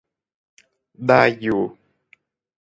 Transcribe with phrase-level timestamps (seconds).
[1.07, 1.61] ได้อยู่